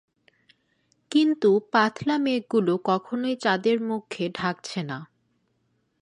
কিন্তু 1.11 1.49
পাতলা 1.71 2.15
মেঘগুলো 2.17 2.73
কখনই 2.83 3.35
চাঁদের 3.35 3.77
মুখকে 3.81 4.23
ঢাকছে 4.29 4.79
না। 4.83 4.97